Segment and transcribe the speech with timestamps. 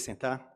[0.00, 0.54] sentar.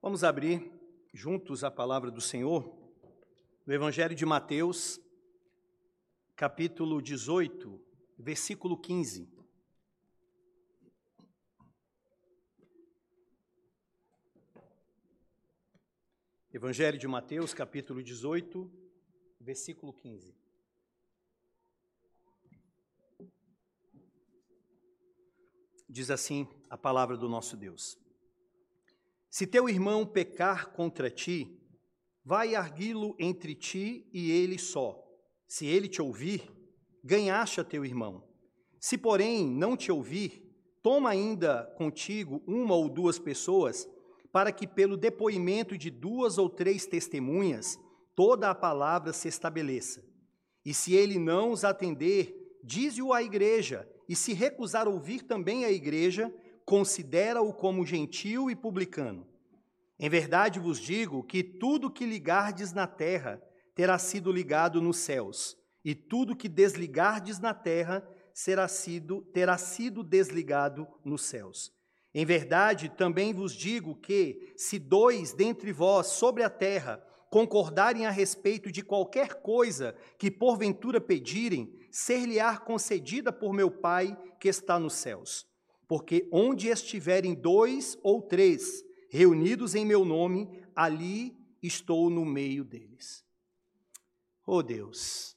[0.00, 0.72] Vamos abrir
[1.12, 2.74] juntos a palavra do Senhor
[3.66, 4.98] no Evangelho de Mateus,
[6.34, 7.78] capítulo 18,
[8.16, 9.37] versículo 15.
[16.58, 18.68] Evangelho de Mateus, capítulo 18,
[19.40, 20.34] versículo 15.
[25.88, 27.96] Diz assim a palavra do nosso Deus:
[29.30, 31.62] Se teu irmão pecar contra ti,
[32.24, 35.00] vai arguí-lo entre ti e ele só.
[35.46, 36.50] Se ele te ouvir,
[37.04, 38.28] ganhaste a teu irmão.
[38.80, 40.42] Se, porém, não te ouvir,
[40.82, 43.88] toma ainda contigo uma ou duas pessoas
[44.32, 47.78] para que, pelo depoimento de duas ou três testemunhas,
[48.14, 50.04] toda a palavra se estabeleça.
[50.64, 55.70] E se ele não os atender, dize-o à igreja, e se recusar ouvir também a
[55.70, 56.32] igreja,
[56.64, 59.26] considera-o como gentil e publicano.
[59.98, 63.42] Em verdade vos digo que tudo que ligardes na terra
[63.74, 70.02] terá sido ligado nos céus, e tudo que desligardes na terra será sido, terá sido
[70.02, 71.72] desligado nos céus.
[72.14, 78.10] Em verdade, também vos digo que, se dois dentre vós sobre a terra concordarem a
[78.10, 84.94] respeito de qualquer coisa que porventura pedirem, ser-lhe-á concedida por meu Pai que está nos
[84.94, 85.46] céus.
[85.86, 93.24] Porque onde estiverem dois ou três reunidos em meu nome, ali estou no meio deles.
[94.46, 95.36] Oh Deus,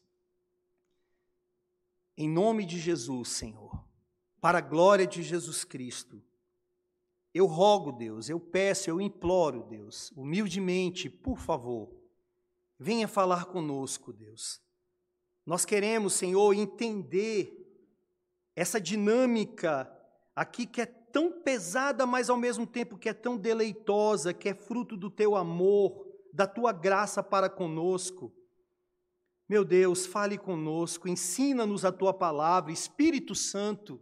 [2.17, 3.83] em nome de Jesus, Senhor,
[4.39, 6.21] para a glória de Jesus Cristo,
[7.33, 11.89] eu rogo, Deus, eu peço, eu imploro, Deus, humildemente, por favor,
[12.77, 14.61] venha falar conosco, Deus.
[15.45, 17.57] Nós queremos, Senhor, entender
[18.55, 19.91] essa dinâmica
[20.35, 24.53] aqui que é tão pesada, mas ao mesmo tempo que é tão deleitosa, que é
[24.53, 28.33] fruto do teu amor, da tua graça para conosco.
[29.47, 34.01] Meu Deus, fale conosco, ensina-nos a tua palavra, Espírito Santo.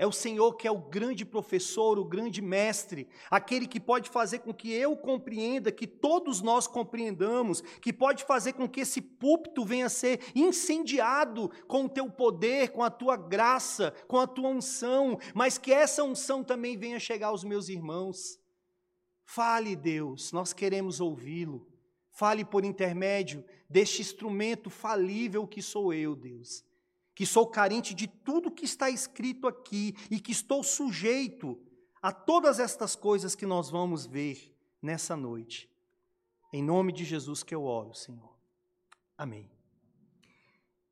[0.00, 4.38] É o Senhor que é o grande professor, o grande mestre, aquele que pode fazer
[4.38, 9.62] com que eu compreenda, que todos nós compreendamos, que pode fazer com que esse púlpito
[9.62, 14.48] venha a ser incendiado com o teu poder, com a tua graça, com a tua
[14.48, 18.40] unção, mas que essa unção também venha chegar aos meus irmãos.
[19.22, 21.68] Fale, Deus, nós queremos ouvi-lo.
[22.08, 26.64] Fale por intermédio deste instrumento falível que sou eu, Deus
[27.14, 31.60] que sou carente de tudo que está escrito aqui e que estou sujeito
[32.02, 35.70] a todas estas coisas que nós vamos ver nessa noite.
[36.52, 38.36] Em nome de Jesus que eu oro, Senhor.
[39.16, 39.50] Amém.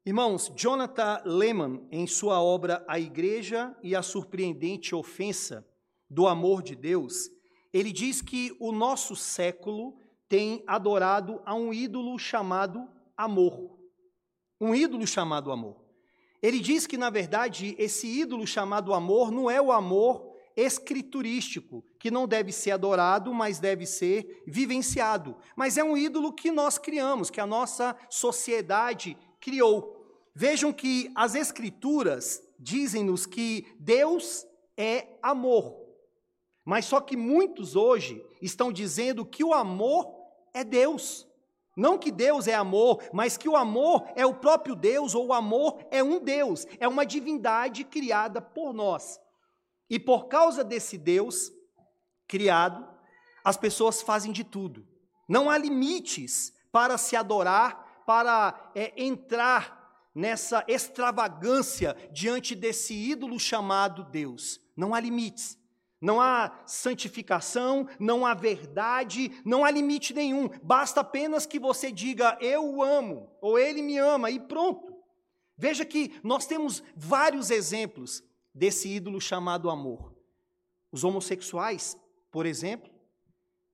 [0.05, 5.67] Irmãos, Jonathan Lehman, em sua obra A Igreja e a Surpreendente Ofensa
[6.09, 7.31] do Amor de Deus,
[7.73, 13.79] ele diz que o nosso século tem adorado a um ídolo chamado amor.
[14.61, 15.88] Um ídolo chamado amor.
[16.43, 22.11] Ele diz que, na verdade, esse ídolo chamado amor não é o amor escriturístico, que
[22.11, 25.37] não deve ser adorado, mas deve ser vivenciado.
[25.55, 29.95] Mas é um ídolo que nós criamos, que a nossa sociedade criou.
[30.35, 34.45] Vejam que as Escrituras dizem-nos que Deus
[34.77, 35.77] é amor.
[36.65, 40.13] Mas só que muitos hoje estão dizendo que o amor
[40.53, 41.28] é Deus.
[41.79, 45.33] Não que Deus é amor, mas que o amor é o próprio Deus, ou o
[45.33, 49.21] amor é um Deus, é uma divindade criada por nós.
[49.89, 51.53] E por causa desse Deus
[52.27, 52.85] criado,
[53.45, 54.89] as pessoas fazem de tudo.
[55.29, 64.03] Não há limites para se adorar, para é, entrar nessa extravagância diante desse ídolo chamado
[64.03, 64.61] Deus.
[64.77, 65.58] Não há limites.
[66.01, 70.49] Não há santificação, não há verdade, não há limite nenhum.
[70.63, 74.97] Basta apenas que você diga eu o amo ou ele me ama e pronto.
[75.57, 78.23] Veja que nós temos vários exemplos
[78.55, 80.15] desse ídolo chamado amor.
[80.93, 81.99] Os homossexuais,
[82.31, 82.91] por exemplo,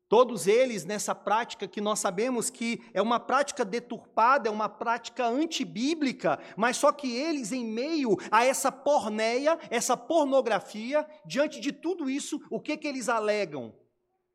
[0.09, 5.27] Todos eles nessa prática que nós sabemos que é uma prática deturpada, é uma prática
[5.27, 12.11] antibíblica, mas só que eles, em meio a essa porneia, essa pornografia, diante de tudo
[12.11, 13.75] isso, o que, que eles alegam?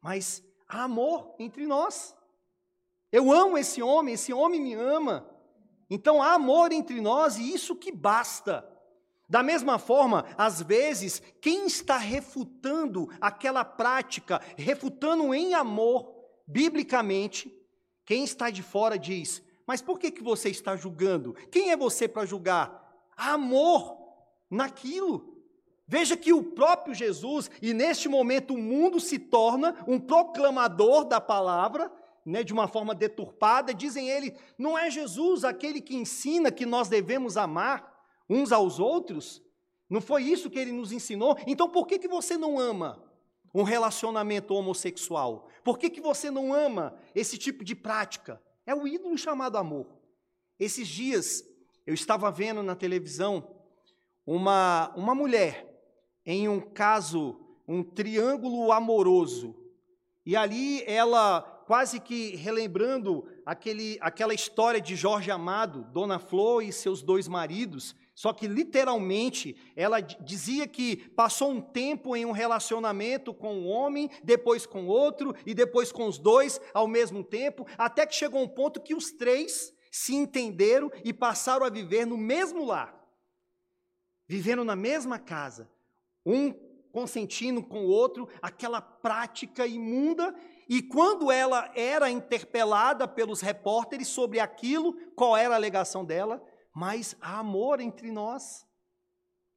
[0.02, 2.16] Mas há amor entre nós.
[3.12, 5.30] Eu amo esse homem, esse homem me ama.
[5.90, 8.68] Então há amor entre nós e isso que basta.
[9.30, 16.16] Da mesma forma, às vezes, quem está refutando aquela prática, refutando em amor,
[16.48, 17.56] biblicamente,
[18.06, 21.34] Quem está de fora diz: Mas por que, que você está julgando?
[21.52, 23.06] Quem é você para julgar?
[23.16, 24.00] Amor
[24.50, 25.38] naquilo.
[25.88, 31.22] Veja que o próprio Jesus, e neste momento o mundo se torna um proclamador da
[31.22, 31.92] palavra,
[32.26, 36.90] né, de uma forma deturpada, dizem ele, não é Jesus aquele que ensina que nós
[36.90, 37.89] devemos amar
[38.30, 39.42] uns aos outros?
[39.90, 41.36] Não foi isso que ele nos ensinou?
[41.48, 43.04] Então por que, que você não ama
[43.54, 45.48] um relacionamento homossexual?
[45.64, 48.42] Por que, que você não ama esse tipo de prática?
[48.66, 49.88] É o ídolo chamado amor.
[50.60, 51.44] Esses dias
[51.88, 53.56] eu estava vendo na televisão
[54.26, 55.68] uma, uma mulher
[56.26, 59.56] em um caso, um triângulo amoroso.
[60.24, 66.72] E ali ela, quase que relembrando aquele, aquela história de Jorge Amado, Dona Flor e
[66.72, 73.34] seus dois maridos, só que literalmente ela dizia que passou um tempo em um relacionamento
[73.34, 78.06] com um homem, depois com outro e depois com os dois ao mesmo tempo, até
[78.06, 82.66] que chegou um ponto que os três se entenderam e passaram a viver no mesmo
[82.66, 82.94] lar,
[84.28, 85.72] vivendo na mesma casa,
[86.26, 86.52] um
[86.92, 90.36] consentindo com o outro aquela prática imunda.
[90.68, 96.46] E quando ela era interpelada pelos repórteres sobre aquilo, qual era a alegação dela?
[96.80, 98.66] Mas há amor entre nós.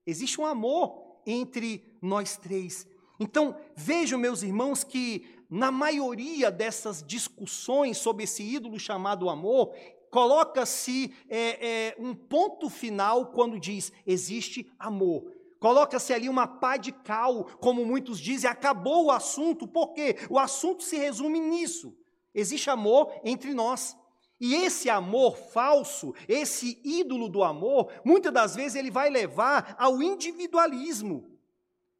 [0.05, 2.85] Existe um amor entre nós três.
[3.21, 9.73] Então, vejam, meus irmãos, que na maioria dessas discussões sobre esse ídolo chamado amor,
[10.11, 15.33] coloca-se é, é, um ponto final quando diz: existe amor.
[15.61, 20.17] Coloca-se ali uma pá de cal, como muitos dizem, acabou o assunto, por quê?
[20.29, 21.97] O assunto se resume nisso.
[22.35, 23.97] Existe amor entre nós.
[24.44, 30.03] E esse amor falso, esse ídolo do amor, muitas das vezes ele vai levar ao
[30.03, 31.39] individualismo.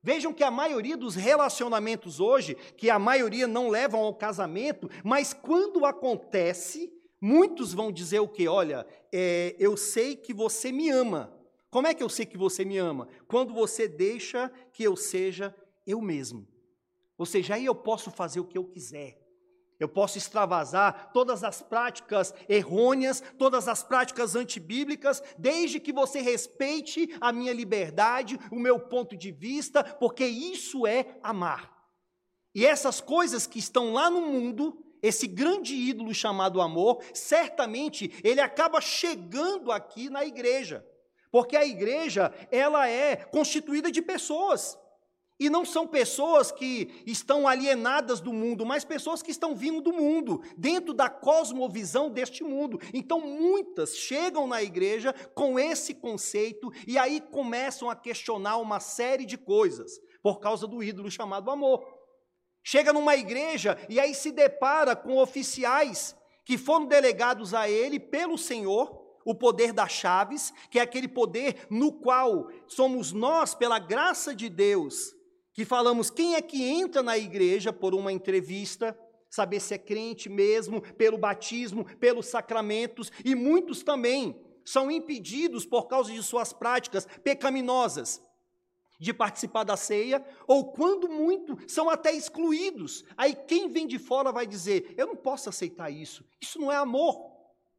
[0.03, 5.33] Vejam que a maioria dos relacionamentos hoje, que a maioria não levam ao casamento, mas
[5.33, 8.49] quando acontece, muitos vão dizer o que?
[8.49, 11.33] Olha, é, eu sei que você me ama,
[11.71, 13.07] como é que eu sei que você me ama?
[13.29, 15.55] Quando você deixa que eu seja
[15.87, 16.49] eu mesmo.
[17.17, 19.22] Ou seja, aí eu posso fazer o que eu quiser.
[19.83, 27.13] Eu posso extravasar todas as práticas errôneas, todas as práticas antibíblicas, desde que você respeite
[27.21, 31.73] a minha liberdade, o meu ponto de vista, porque isso é amar.
[32.55, 38.41] E essas coisas que estão lá no mundo, esse grande ídolo chamado amor, certamente ele
[38.41, 40.87] acaba chegando aqui na igreja.
[41.33, 44.79] Porque a igreja, ela é constituída de pessoas.
[45.41, 49.93] E não são pessoas que estão alienadas do mundo, mas pessoas que estão vindo do
[49.93, 52.79] mundo, dentro da cosmovisão deste mundo.
[52.95, 59.25] Então, muitas chegam na igreja com esse conceito e aí começam a questionar uma série
[59.25, 61.83] de coisas, por causa do ídolo chamado amor.
[62.63, 66.15] Chega numa igreja e aí se depara com oficiais
[66.45, 71.67] que foram delegados a ele pelo Senhor o poder das chaves, que é aquele poder
[71.71, 75.15] no qual somos nós, pela graça de Deus,
[75.53, 80.29] que falamos quem é que entra na igreja por uma entrevista, saber se é crente
[80.29, 87.07] mesmo, pelo batismo, pelos sacramentos, e muitos também são impedidos por causa de suas práticas
[87.23, 88.23] pecaminosas
[89.03, 93.05] de participar da ceia, ou quando muito, são até excluídos.
[93.17, 96.77] Aí quem vem de fora vai dizer: Eu não posso aceitar isso, isso não é
[96.77, 97.33] amor,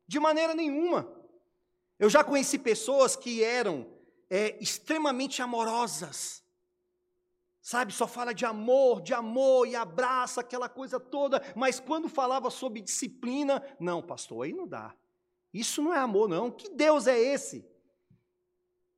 [0.06, 1.10] de maneira nenhuma.
[1.98, 3.88] Eu já conheci pessoas que eram
[4.30, 6.42] é, extremamente amorosas,
[7.63, 7.93] sabe?
[7.93, 12.82] Só fala de amor, de amor e abraça aquela coisa toda, mas quando falava sobre
[12.82, 14.93] disciplina, não, pastor, aí não dá.
[15.53, 16.51] Isso não é amor, não.
[16.51, 17.65] Que Deus é esse?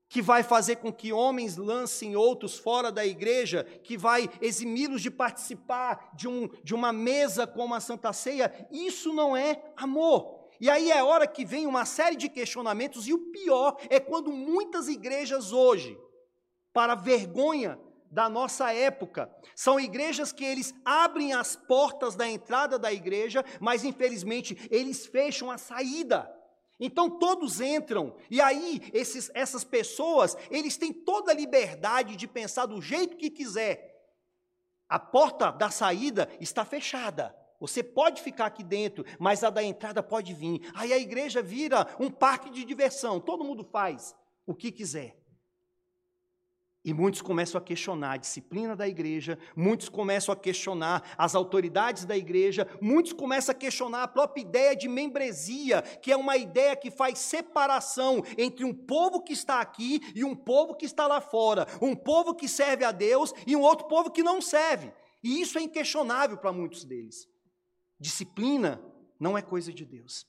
[0.07, 5.09] que vai fazer com que homens lancem outros fora da igreja, que vai eximi-los de
[5.09, 10.47] participar de, um, de uma mesa como a Santa Ceia, isso não é amor.
[10.61, 14.31] E aí é hora que vem uma série de questionamentos, e o pior é quando
[14.31, 15.99] muitas igrejas hoje,
[16.71, 17.77] para vergonha
[18.15, 23.83] da nossa época, são igrejas que eles abrem as portas da entrada da igreja, mas
[23.83, 26.33] infelizmente eles fecham a saída.
[26.79, 32.67] Então todos entram, e aí esses, essas pessoas, eles têm toda a liberdade de pensar
[32.67, 33.93] do jeito que quiser.
[34.87, 37.35] A porta da saída está fechada.
[37.59, 40.61] Você pode ficar aqui dentro, mas a da entrada pode vir.
[40.73, 45.24] Aí a igreja vira um parque de diversão, todo mundo faz o que quiser.
[46.85, 52.05] E muitos começam a questionar a disciplina da igreja, muitos começam a questionar as autoridades
[52.05, 56.75] da igreja, muitos começam a questionar a própria ideia de membresia, que é uma ideia
[56.75, 61.19] que faz separação entre um povo que está aqui e um povo que está lá
[61.19, 64.93] fora, um povo que serve a Deus e um outro povo que não serve.
[65.23, 67.27] E isso é inquestionável para muitos deles.
[67.99, 68.79] Disciplina
[69.19, 70.27] não é coisa de Deus.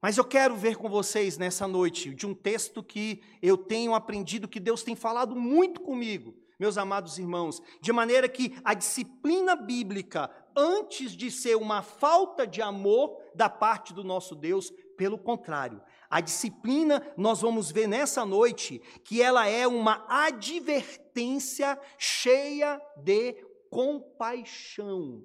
[0.00, 4.46] Mas eu quero ver com vocês nessa noite de um texto que eu tenho aprendido
[4.46, 10.30] que Deus tem falado muito comigo, meus amados irmãos, de maneira que a disciplina bíblica,
[10.56, 16.20] antes de ser uma falta de amor da parte do nosso Deus, pelo contrário, a
[16.20, 23.34] disciplina, nós vamos ver nessa noite, que ela é uma advertência cheia de
[23.68, 25.24] compaixão.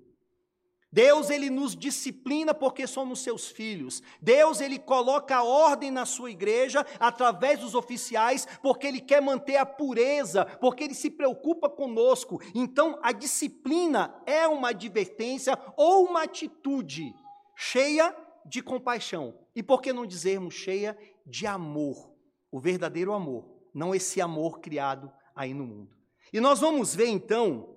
[0.93, 4.03] Deus ele nos disciplina porque somos seus filhos.
[4.21, 9.65] Deus ele coloca ordem na sua igreja através dos oficiais, porque ele quer manter a
[9.65, 12.39] pureza, porque ele se preocupa conosco.
[12.53, 17.12] Então, a disciplina é uma advertência ou uma atitude
[17.55, 19.33] cheia de compaixão.
[19.55, 20.95] E por que não dizermos cheia
[21.25, 22.13] de amor?
[22.51, 25.97] O verdadeiro amor, não esse amor criado aí no mundo.
[26.31, 27.75] E nós vamos ver então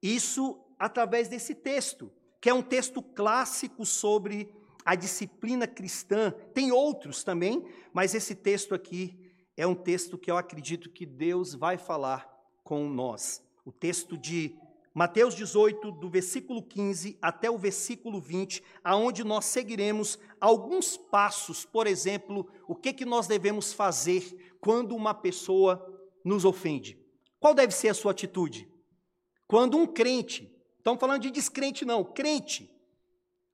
[0.00, 2.12] isso através desse texto,
[2.42, 4.52] que é um texto clássico sobre
[4.84, 6.30] a disciplina cristã.
[6.52, 9.18] Tem outros também, mas esse texto aqui
[9.56, 12.30] é um texto que eu acredito que Deus vai falar
[12.62, 13.42] com nós.
[13.64, 14.54] O texto de
[14.92, 21.86] Mateus 18, do versículo 15 até o versículo 20, aonde nós seguiremos alguns passos, por
[21.86, 25.82] exemplo, o que, que nós devemos fazer quando uma pessoa
[26.22, 27.02] nos ofende.
[27.40, 28.68] Qual deve ser a sua atitude?
[29.46, 30.53] Quando um crente
[30.84, 32.70] Estamos falando de descrente, não, crente.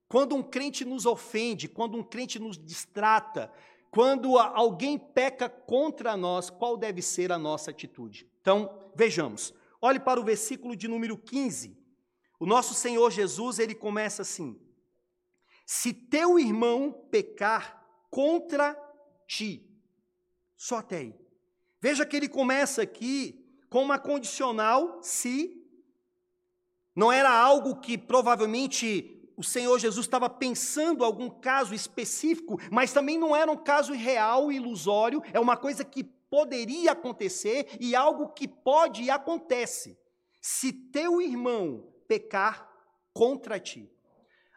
[0.08, 3.52] Quando um crente nos ofende, quando um crente nos distrata,
[3.88, 8.28] quando alguém peca contra nós, qual deve ser a nossa atitude?
[8.40, 9.54] Então, vejamos.
[9.80, 11.78] Olhe para o versículo de número 15.
[12.40, 14.60] O nosso Senhor Jesus, ele começa assim:
[15.64, 18.76] Se teu irmão pecar contra
[19.28, 19.70] ti,
[20.56, 21.14] só até aí.
[21.80, 25.59] Veja que ele começa aqui com uma condicional se
[26.94, 33.18] não era algo que provavelmente o Senhor Jesus estava pensando algum caso específico, mas também
[33.18, 38.46] não era um caso real, ilusório, é uma coisa que poderia acontecer e algo que
[38.46, 39.98] pode e acontece.
[40.42, 42.68] Se teu irmão pecar
[43.12, 43.90] contra ti.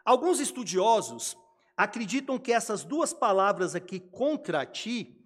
[0.04, 1.38] Alguns estudiosos
[1.78, 5.18] acreditam que essas duas palavras aqui, contra ti,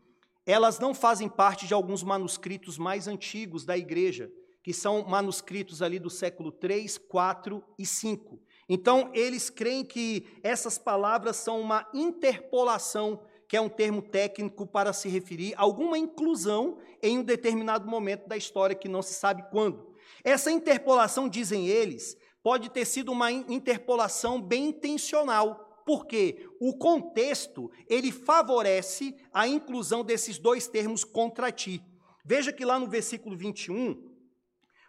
[0.45, 4.31] elas não fazem parte de alguns manuscritos mais antigos da igreja
[4.67, 8.37] que são manuscritos ali do século 3, 4 e 5.
[8.67, 14.91] Então, eles creem que essas palavras são uma interpolação, que é um termo técnico para
[14.91, 19.41] se referir a alguma inclusão em um determinado momento da história que não se sabe
[19.51, 19.95] quando.
[20.21, 28.11] Essa interpolação, dizem eles, pode ter sido uma interpolação bem intencional, porque o contexto ele
[28.11, 31.81] favorece a inclusão desses dois termos contra ti.
[32.25, 34.06] Veja que lá no versículo 21,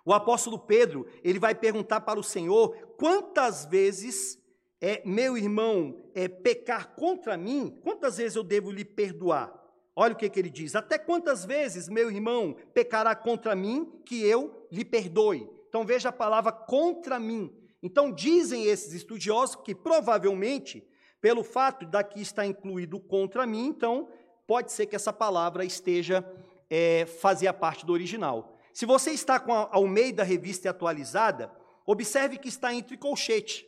[0.09, 4.43] o apóstolo Pedro, ele vai perguntar para o Senhor quantas vezes
[4.81, 9.53] é meu irmão é, pecar contra mim, quantas vezes eu devo lhe perdoar?
[9.95, 14.25] Olha o que, que ele diz: até quantas vezes meu irmão pecará contra mim que
[14.25, 15.47] eu lhe perdoe?
[15.69, 17.55] Então veja a palavra contra mim.
[17.83, 20.89] Então dizem esses estudiosos que provavelmente,
[21.21, 24.09] pelo fato daqui estar incluído contra mim, então
[24.47, 26.25] pode ser que essa palavra esteja
[26.71, 28.58] é, fazia parte do original.
[28.79, 31.51] Se você está com a Almeida Revista Atualizada,
[31.85, 33.67] observe que está entre colchete.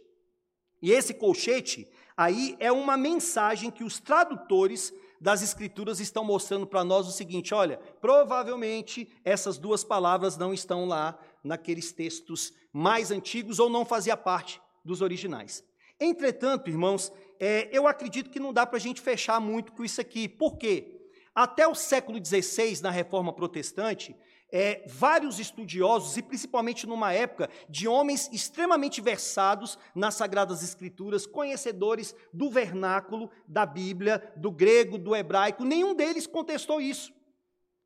[0.80, 6.84] E esse colchete aí é uma mensagem que os tradutores das escrituras estão mostrando para
[6.84, 13.58] nós o seguinte: olha, provavelmente essas duas palavras não estão lá naqueles textos mais antigos
[13.58, 15.64] ou não fazia parte dos originais.
[15.98, 20.00] Entretanto, irmãos, é, eu acredito que não dá para a gente fechar muito com isso
[20.00, 20.28] aqui.
[20.28, 21.00] Por quê?
[21.34, 24.14] Até o século XVI, na Reforma Protestante,
[24.52, 32.14] é, vários estudiosos, e principalmente numa época de homens extremamente versados nas Sagradas Escrituras, conhecedores
[32.32, 37.12] do vernáculo, da Bíblia, do grego, do hebraico, nenhum deles contestou isso.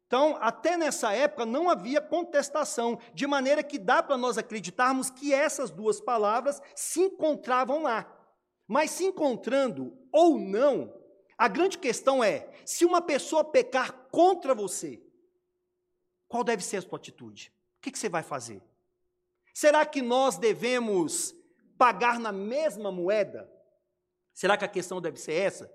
[0.07, 5.33] Então, até nessa época não havia contestação, de maneira que dá para nós acreditarmos que
[5.33, 8.07] essas duas palavras se encontravam lá.
[8.67, 10.95] Mas se encontrando ou não,
[11.37, 15.04] a grande questão é: se uma pessoa pecar contra você,
[16.35, 17.53] qual deve ser a sua atitude?
[17.79, 18.61] O que, você vai fazer?
[19.55, 21.33] Será que nós devemos
[21.79, 23.49] pagar na mesma moeda?
[24.33, 25.73] Será que a questão deve ser essa?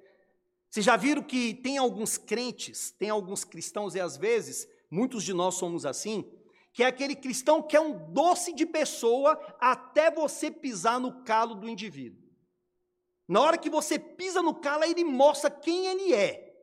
[0.69, 5.33] Vocês já viram que tem alguns crentes, tem alguns cristãos, e às vezes, muitos de
[5.33, 6.29] nós somos assim,
[6.73, 11.55] que é aquele cristão que é um doce de pessoa até você pisar no calo
[11.55, 12.21] do indivíduo.
[13.25, 16.53] Na hora que você pisa no calo, ele mostra quem ele é.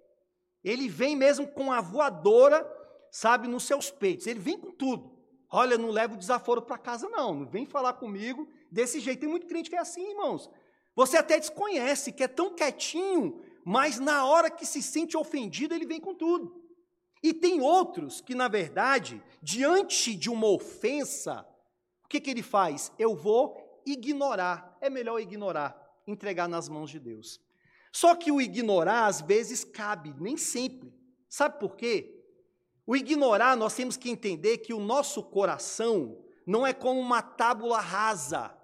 [0.63, 2.76] Ele vem mesmo com a voadora
[3.17, 4.27] sabe, nos seus peitos.
[4.27, 5.11] Ele vem com tudo.
[5.51, 7.33] Olha, não leva o desaforo para casa, não.
[7.35, 9.21] Não vem falar comigo desse jeito.
[9.21, 10.51] Tem muito crente que é assim, irmãos.
[10.95, 15.87] Você até desconhece, que é tão quietinho, mas na hora que se sente ofendido, ele
[15.87, 16.63] vem com tudo.
[17.23, 21.47] E tem outros que, na verdade, diante de uma ofensa,
[22.05, 22.93] o que, que ele faz?
[22.99, 24.77] Eu vou ignorar.
[24.79, 25.75] É melhor ignorar,
[26.07, 27.41] entregar nas mãos de Deus.
[27.91, 30.93] Só que o ignorar, às vezes, cabe, nem sempre.
[31.31, 32.16] Sabe por quê?
[32.87, 37.81] O ignorar, nós temos que entender que o nosso coração não é como uma tábula
[37.81, 38.57] rasa.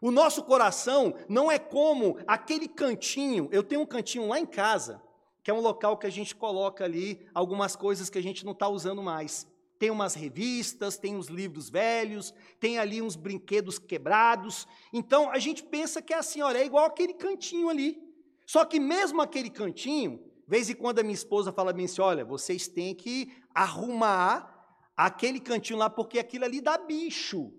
[0.00, 3.48] O nosso coração não é como aquele cantinho.
[3.50, 5.02] Eu tenho um cantinho lá em casa,
[5.42, 8.52] que é um local que a gente coloca ali algumas coisas que a gente não
[8.52, 9.46] está usando mais.
[9.78, 14.66] Tem umas revistas, tem uns livros velhos, tem ali uns brinquedos quebrados.
[14.92, 18.02] Então a gente pensa que é assim, olha, é igual aquele cantinho ali.
[18.46, 22.24] Só que mesmo aquele cantinho, vez em quando a minha esposa fala bem assim: olha,
[22.24, 24.54] vocês têm que arrumar
[24.96, 27.52] aquele cantinho lá, porque aquilo ali dá bicho.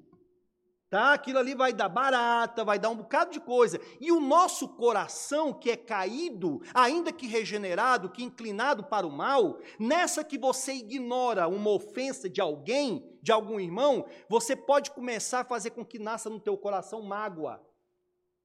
[0.89, 1.11] Tá?
[1.11, 3.77] Aquilo ali vai dar barata, vai dar um bocado de coisa.
[3.99, 9.59] E o nosso coração, que é caído, ainda que regenerado, que inclinado para o mal,
[9.77, 15.45] nessa que você ignora uma ofensa de alguém, de algum irmão, você pode começar a
[15.45, 17.61] fazer com que nasça no teu coração mágoa,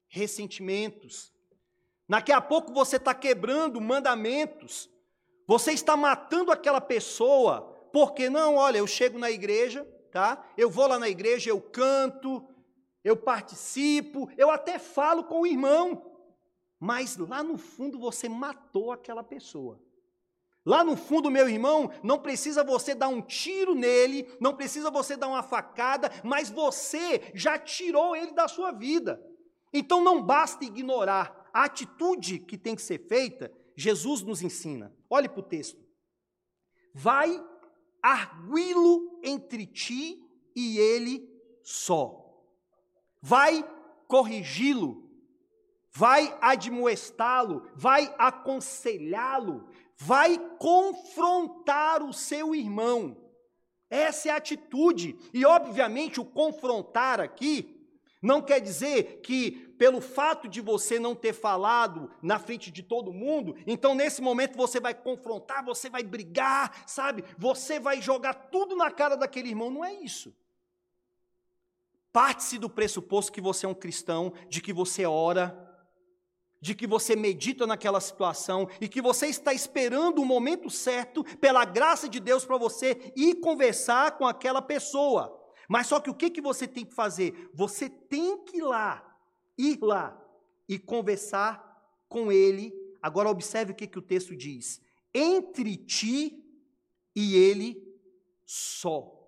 [0.08, 1.31] ressentimentos,
[2.08, 4.90] Daqui a pouco você está quebrando mandamentos,
[5.46, 10.44] você está matando aquela pessoa, porque não, olha, eu chego na igreja, tá?
[10.56, 12.46] Eu vou lá na igreja, eu canto,
[13.04, 16.10] eu participo, eu até falo com o irmão,
[16.78, 19.80] mas lá no fundo você matou aquela pessoa.
[20.64, 25.16] Lá no fundo, meu irmão, não precisa você dar um tiro nele, não precisa você
[25.16, 29.20] dar uma facada, mas você já tirou ele da sua vida.
[29.72, 34.94] Então não basta ignorar, a atitude que tem que ser feita, Jesus nos ensina.
[35.08, 35.80] Olhe para o texto.
[36.94, 37.42] Vai
[38.02, 40.22] arguí-lo entre ti
[40.54, 41.28] e ele
[41.62, 42.18] só.
[43.20, 43.64] Vai
[44.08, 45.10] corrigi-lo,
[45.90, 53.16] vai admoestá-lo, vai aconselhá-lo, vai confrontar o seu irmão.
[53.88, 55.16] Essa é a atitude.
[55.32, 57.81] E, obviamente, o confrontar aqui
[58.22, 63.12] não quer dizer que pelo fato de você não ter falado na frente de todo
[63.12, 67.24] mundo, então nesse momento você vai confrontar, você vai brigar, sabe?
[67.36, 69.72] Você vai jogar tudo na cara daquele irmão.
[69.72, 70.32] Não é isso.
[72.12, 75.68] Parte-se do pressuposto que você é um cristão, de que você ora,
[76.60, 81.64] de que você medita naquela situação e que você está esperando o momento certo, pela
[81.64, 85.41] graça de Deus, para você ir conversar com aquela pessoa.
[85.72, 87.50] Mas só que o que, que você tem que fazer?
[87.54, 89.08] Você tem que ir lá
[89.56, 90.20] ir lá
[90.68, 91.70] e conversar
[92.08, 92.74] com ele.
[93.00, 94.82] Agora, observe o que, que o texto diz:
[95.14, 96.44] entre ti
[97.16, 97.82] e ele
[98.44, 99.18] só.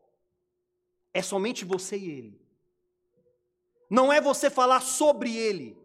[1.14, 2.40] É somente você e ele.
[3.88, 5.78] Não é você falar sobre ele.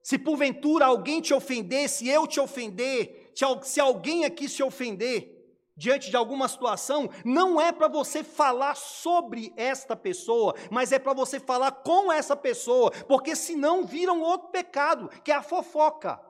[0.00, 3.32] Se porventura alguém te ofender, se eu te ofender,
[3.64, 5.35] se alguém aqui se ofender,
[5.76, 11.12] diante de alguma situação, não é para você falar sobre esta pessoa, mas é para
[11.12, 16.20] você falar com essa pessoa, porque senão vira um outro pecado, que é a fofoca.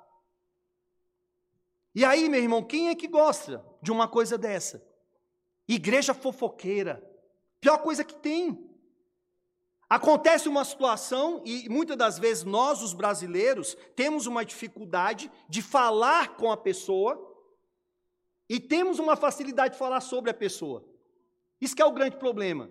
[1.94, 4.84] E aí, meu irmão, quem é que gosta de uma coisa dessa?
[5.66, 7.02] Igreja fofoqueira.
[7.60, 8.62] Pior coisa que tem.
[9.88, 16.36] Acontece uma situação, e muitas das vezes nós, os brasileiros, temos uma dificuldade de falar
[16.36, 17.25] com a pessoa,
[18.48, 20.84] e temos uma facilidade de falar sobre a pessoa.
[21.60, 22.70] Isso é o grande problema.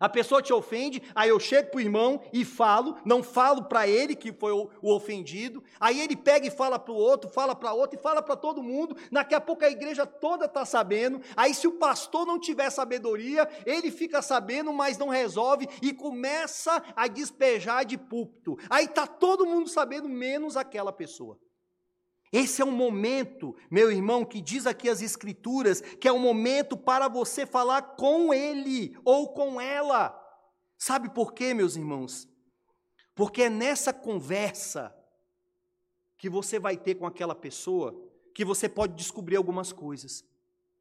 [0.00, 3.88] A pessoa te ofende, aí eu chego para o irmão e falo, não falo para
[3.88, 7.54] ele que foi o, o, ofendido, aí ele pega e fala para o outro, fala
[7.54, 11.20] para outro e fala para todo mundo, daqui a pouco a igreja toda está sabendo,
[11.36, 16.80] aí se o pastor não tiver sabedoria, ele fica sabendo, mas não resolve e começa
[16.94, 21.36] a despejar de púlpito, aí está todo mundo sabendo, menos aquela pessoa.
[22.32, 26.76] Esse é um momento, meu irmão, que diz aqui as Escrituras, que é um momento
[26.76, 30.14] para você falar com ele ou com ela.
[30.76, 32.28] Sabe por quê, meus irmãos?
[33.14, 34.94] Porque é nessa conversa
[36.18, 37.94] que você vai ter com aquela pessoa
[38.34, 40.24] que você pode descobrir algumas coisas.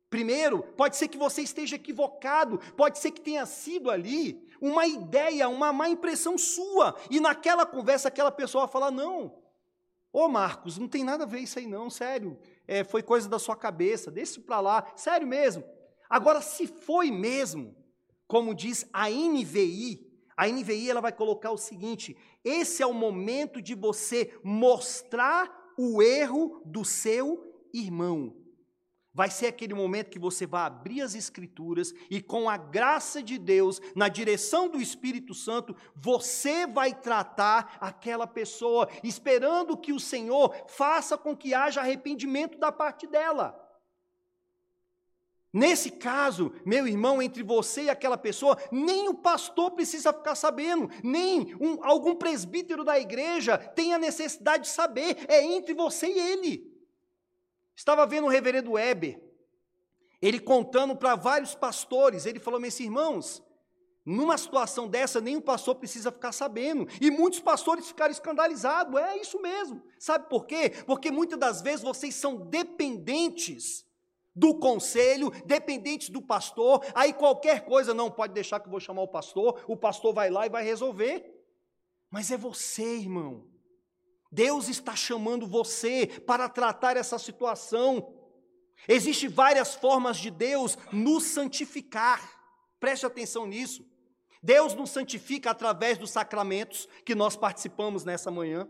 [0.10, 5.49] Primeiro, pode ser que você esteja equivocado, pode ser que tenha sido ali uma ideia,
[5.49, 9.36] uma má impressão sua, e naquela conversa aquela pessoa fala: não,
[10.19, 12.39] Ô Marcos, não tem nada a ver isso aí não, sério.
[12.67, 15.63] É, foi coisa da sua cabeça, deixa para lá, sério mesmo.
[16.10, 17.75] Agora, se foi mesmo,
[18.27, 23.62] como diz a NVI, a NVI ela vai colocar o seguinte: esse é o momento
[23.62, 28.36] de você mostrar o erro do seu irmão.
[29.17, 33.39] Vai ser aquele momento que você vai abrir as Escrituras e, com a graça de
[33.39, 40.56] Deus, na direção do Espírito Santo, você vai tratar aquela pessoa, esperando que o Senhor
[40.67, 43.60] faça com que haja arrependimento da parte dela.
[45.51, 50.91] Nesse caso, meu irmão, entre você e aquela pessoa, nem o pastor precisa ficar sabendo,
[51.03, 56.19] nem um, algum presbítero da igreja tem a necessidade de saber, é entre você e
[56.19, 56.76] ele.
[57.77, 59.21] Estava vendo o reverendo Weber,
[60.19, 63.43] ele contando para vários pastores, ele falou: meus irmãos,
[64.03, 66.87] numa situação dessa, nenhum pastor precisa ficar sabendo.
[66.99, 68.99] E muitos pastores ficaram escandalizados.
[68.99, 69.83] É isso mesmo.
[69.99, 70.71] Sabe por quê?
[70.87, 73.85] Porque muitas das vezes vocês são dependentes
[74.35, 76.83] do conselho, dependentes do pastor.
[76.95, 79.63] Aí qualquer coisa, não pode deixar que eu vou chamar o pastor.
[79.67, 81.31] O pastor vai lá e vai resolver.
[82.09, 83.45] Mas é você, irmão.
[84.31, 88.13] Deus está chamando você para tratar essa situação.
[88.87, 92.21] Existem várias formas de Deus nos santificar.
[92.79, 93.85] Preste atenção nisso.
[94.41, 98.67] Deus nos santifica através dos sacramentos que nós participamos nessa manhã.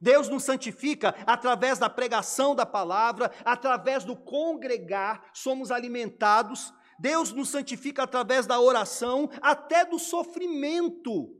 [0.00, 6.72] Deus nos santifica através da pregação da palavra, através do congregar, somos alimentados.
[6.98, 11.36] Deus nos santifica através da oração, até do sofrimento.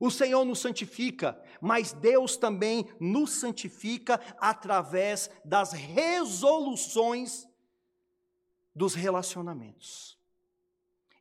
[0.00, 7.48] O Senhor nos santifica, mas Deus também nos santifica através das resoluções
[8.74, 10.18] dos relacionamentos.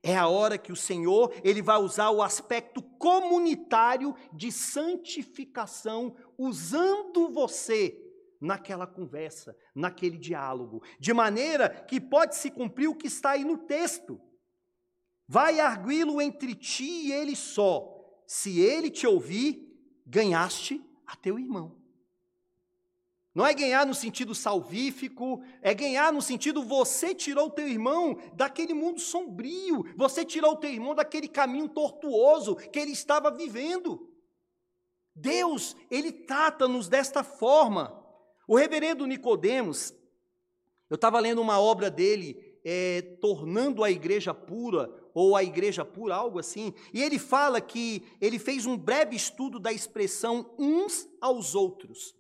[0.03, 7.29] É a hora que o Senhor, ele vai usar o aspecto comunitário de santificação usando
[7.29, 7.97] você
[8.41, 13.59] naquela conversa, naquele diálogo, de maneira que pode se cumprir o que está aí no
[13.59, 14.19] texto.
[15.25, 17.89] Vai arguí-lo entre ti e ele só
[18.27, 19.72] se ele te ouvir,
[20.05, 21.83] ganhaste a teu irmão.
[23.35, 28.19] Não é ganhar no sentido salvífico, é ganhar no sentido você tirou o teu irmão
[28.35, 34.07] daquele mundo sombrio, você tirou o teu irmão daquele caminho tortuoso que ele estava vivendo.
[35.15, 37.99] Deus, ele trata-nos desta forma.
[38.47, 39.93] O reverendo Nicodemos,
[40.89, 46.11] eu estava lendo uma obra dele, é, tornando a igreja pura, ou a igreja por
[46.11, 51.55] algo assim, e ele fala que ele fez um breve estudo da expressão uns aos
[51.55, 52.15] outros.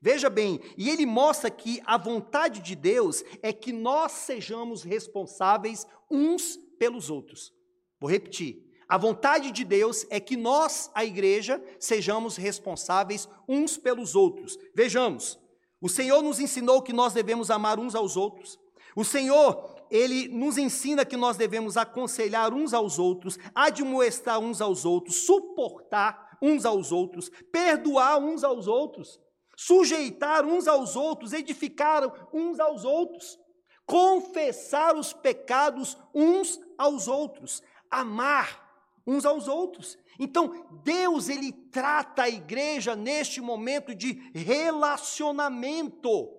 [0.00, 5.86] Veja bem, e ele mostra que a vontade de Deus é que nós sejamos responsáveis
[6.10, 7.52] uns pelos outros.
[7.98, 8.64] Vou repetir.
[8.88, 14.56] A vontade de Deus é que nós, a igreja, sejamos responsáveis uns pelos outros.
[14.74, 15.38] Vejamos,
[15.80, 18.58] o Senhor nos ensinou que nós devemos amar uns aos outros.
[18.94, 24.84] O Senhor ele nos ensina que nós devemos aconselhar uns aos outros, admoestar uns aos
[24.84, 29.20] outros, suportar uns aos outros, perdoar uns aos outros,
[29.56, 33.38] sujeitar uns aos outros, edificar uns aos outros,
[33.86, 38.66] confessar os pecados uns aos outros, amar
[39.06, 39.96] uns aos outros.
[40.18, 46.34] Então, Deus ele trata a igreja neste momento de relacionamento.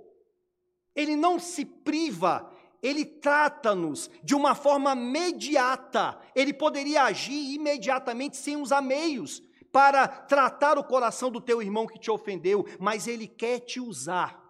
[0.95, 6.19] Ele não se priva, ele trata-nos de uma forma imediata.
[6.35, 11.99] Ele poderia agir imediatamente sem usar meios para tratar o coração do teu irmão que
[11.99, 14.41] te ofendeu, mas ele quer te usar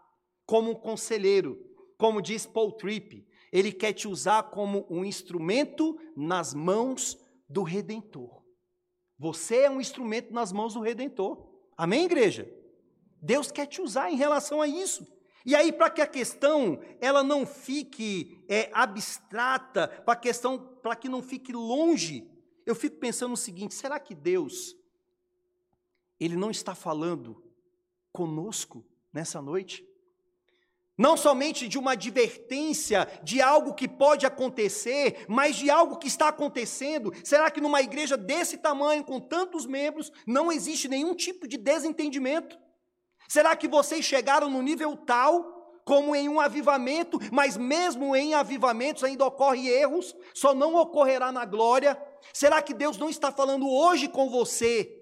[0.45, 1.57] como um conselheiro,
[1.97, 3.25] como diz Paul Tripp.
[3.51, 7.17] Ele quer te usar como um instrumento nas mãos
[7.49, 8.43] do redentor.
[9.17, 11.47] Você é um instrumento nas mãos do redentor.
[11.75, 12.47] Amém, igreja?
[13.21, 15.07] Deus quer te usar em relação a isso.
[15.47, 20.93] E aí, para que a questão ela não fique é, abstrata, para a questão, para
[20.93, 22.29] que não fique longe,
[22.65, 24.75] eu fico pensando o seguinte: será que Deus
[26.19, 27.41] ele não está falando
[28.11, 29.87] conosco nessa noite?
[30.97, 36.27] Não somente de uma advertência de algo que pode acontecer, mas de algo que está
[36.27, 37.13] acontecendo.
[37.23, 42.59] Será que numa igreja desse tamanho, com tantos membros, não existe nenhum tipo de desentendimento?
[43.27, 49.03] Será que vocês chegaram no nível tal, como em um avivamento, mas mesmo em avivamentos
[49.03, 52.01] ainda ocorrem erros, só não ocorrerá na glória?
[52.33, 54.93] Será que Deus não está falando hoje com você?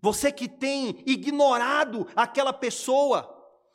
[0.00, 3.28] Você que tem ignorado aquela pessoa,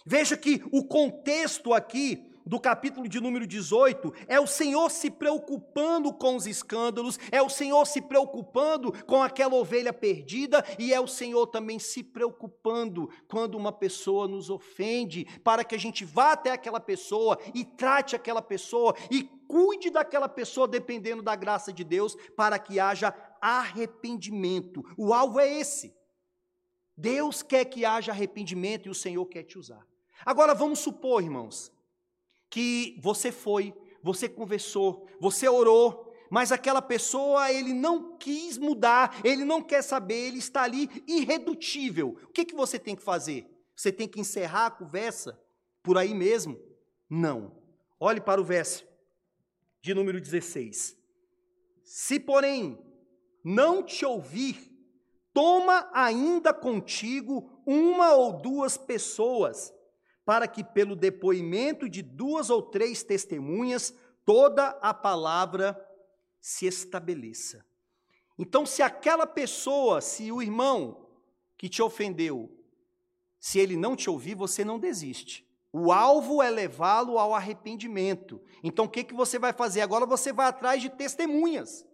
[0.05, 6.13] veja que o contexto aqui do capítulo de número 18 é o Senhor se preocupando
[6.13, 11.08] com os escândalos, é o Senhor se preocupando com aquela ovelha perdida e é o
[11.08, 16.51] Senhor também se preocupando quando uma pessoa nos ofende, para que a gente vá até
[16.51, 22.15] aquela pessoa e trate aquela pessoa e cuide daquela pessoa dependendo da graça de Deus,
[22.36, 24.84] para que haja arrependimento.
[24.97, 25.95] O alvo é esse.
[26.97, 29.86] Deus quer que haja arrependimento e o Senhor quer te usar.
[30.25, 31.74] Agora vamos supor, irmãos,
[32.55, 39.43] que você foi, você conversou, você orou, mas aquela pessoa ele não quis mudar, ele
[39.43, 42.17] não quer saber, ele está ali irredutível.
[42.23, 43.45] O que, que você tem que fazer?
[43.75, 45.37] Você tem que encerrar a conversa
[45.83, 46.57] por aí mesmo?
[47.09, 47.61] Não.
[47.99, 48.87] Olhe para o verso
[49.81, 50.95] de número 16.
[51.83, 52.79] Se, porém,
[53.43, 54.71] não te ouvir,
[55.33, 59.73] toma ainda contigo uma ou duas pessoas,
[60.25, 63.93] para que, pelo depoimento de duas ou três testemunhas,
[64.25, 65.79] toda a palavra
[66.41, 67.63] se estabeleça.
[68.38, 71.07] Então, se aquela pessoa, se o irmão
[71.57, 72.51] que te ofendeu,
[73.39, 75.45] se ele não te ouvir, você não desiste.
[75.71, 78.41] O alvo é levá-lo ao arrependimento.
[78.63, 79.81] Então, o que, que você vai fazer?
[79.81, 81.85] Agora você vai atrás de testemunhas.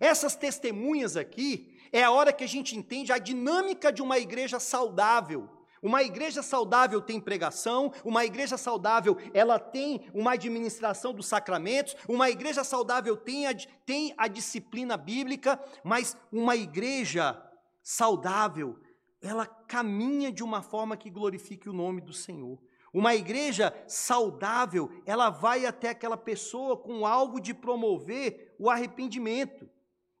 [0.00, 4.58] Essas testemunhas aqui é a hora que a gente entende a dinâmica de uma igreja
[4.58, 5.48] saudável.
[5.82, 12.30] Uma igreja saudável tem pregação, uma igreja saudável ela tem uma administração dos sacramentos, uma
[12.30, 13.54] igreja saudável tem a,
[13.86, 17.40] tem a disciplina bíblica, mas uma igreja
[17.82, 18.78] saudável,
[19.20, 22.58] ela caminha de uma forma que glorifique o nome do Senhor.
[22.92, 29.68] Uma igreja saudável, ela vai até aquela pessoa com o alvo de promover o arrependimento.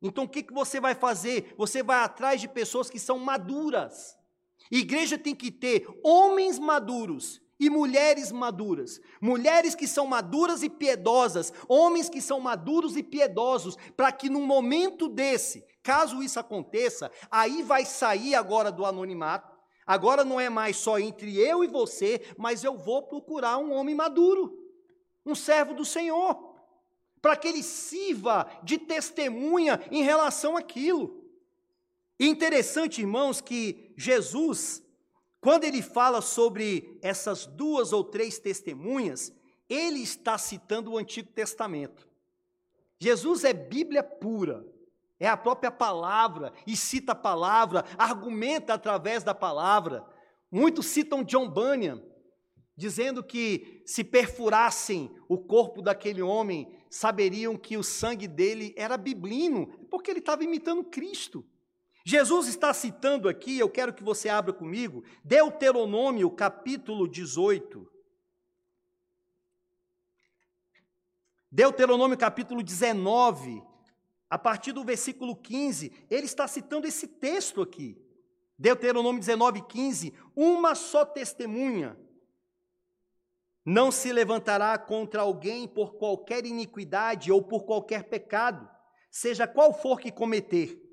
[0.02, 1.54] Então o que, que você vai fazer?
[1.56, 4.17] Você vai atrás de pessoas que são maduras.
[4.70, 9.00] Igreja tem que ter homens maduros e mulheres maduras.
[9.20, 14.46] Mulheres que são maduras e piedosas, homens que são maduros e piedosos, para que num
[14.46, 19.56] momento desse, caso isso aconteça, aí vai sair agora do anonimato.
[19.86, 23.94] Agora não é mais só entre eu e você, mas eu vou procurar um homem
[23.94, 24.52] maduro,
[25.24, 26.48] um servo do Senhor
[27.20, 31.17] para que ele sirva de testemunha em relação àquilo.
[32.18, 34.82] Interessante, irmãos, que Jesus,
[35.40, 39.32] quando ele fala sobre essas duas ou três testemunhas,
[39.68, 42.08] ele está citando o Antigo Testamento.
[42.98, 44.66] Jesus é Bíblia pura,
[45.20, 50.04] é a própria palavra, e cita a palavra, argumenta através da palavra.
[50.50, 52.02] Muitos citam John Bunyan,
[52.76, 59.68] dizendo que se perfurassem o corpo daquele homem, saberiam que o sangue dele era biblino,
[59.90, 61.44] porque ele estava imitando Cristo.
[62.10, 67.86] Jesus está citando aqui, eu quero que você abra comigo, Deuteronômio capítulo 18.
[71.52, 73.62] Deuteronômio capítulo 19,
[74.30, 78.02] a partir do versículo 15, ele está citando esse texto aqui.
[78.58, 81.94] Deuteronômio 19, 15, uma só testemunha
[83.66, 88.66] não se levantará contra alguém por qualquer iniquidade ou por qualquer pecado,
[89.10, 90.87] seja qual for que cometer.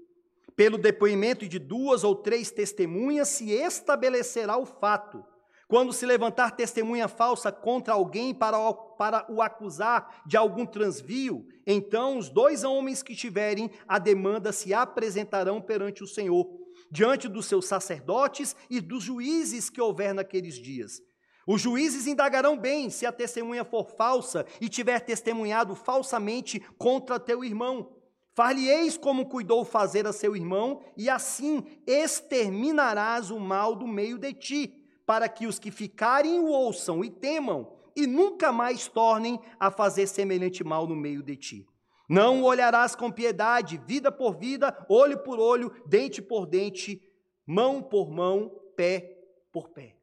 [0.55, 5.23] Pelo depoimento de duas ou três testemunhas se estabelecerá o fato.
[5.67, 11.45] Quando se levantar testemunha falsa contra alguém para o, para o acusar de algum transvio,
[11.65, 16.47] então os dois homens que tiverem a demanda se apresentarão perante o Senhor,
[16.91, 21.01] diante dos seus sacerdotes e dos juízes que houver naqueles dias
[21.47, 27.43] os juízes indagarão bem se a testemunha for falsa e tiver testemunhado falsamente contra teu
[27.43, 27.94] irmão.
[28.35, 34.33] Far-lhe-eis como cuidou fazer a seu irmão, e assim exterminarás o mal do meio de
[34.33, 39.71] ti, para que os que ficarem o ouçam e temam, e nunca mais tornem a
[39.71, 41.65] fazer semelhante mal no meio de ti.
[42.09, 47.01] Não olharás com piedade, vida por vida, olho por olho, dente por dente,
[47.47, 49.17] mão por mão, pé
[49.49, 49.95] por pé.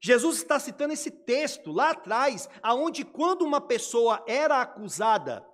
[0.00, 5.44] Jesus está citando esse texto lá atrás, aonde quando uma pessoa era acusada